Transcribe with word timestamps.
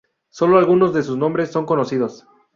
Sólo 0.31 0.57
algunos 0.57 0.95
de 0.95 1.03
sus 1.03 1.15
nombres 1.15 1.51
son 1.51 1.67
conocidos. 1.67 2.25